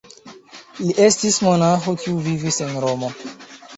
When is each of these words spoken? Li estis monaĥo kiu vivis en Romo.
Li 0.85 0.95
estis 1.03 1.37
monaĥo 1.47 1.93
kiu 2.05 2.17
vivis 2.29 2.59
en 2.69 2.77
Romo. 2.87 3.11